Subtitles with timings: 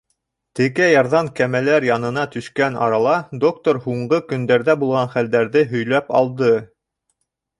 [0.59, 3.13] Текә ярҙан кәмәләр янына төшкән арала
[3.45, 6.53] доктор һуңғы көндәрҙә булған хәлдәрҙе һөйләп алды.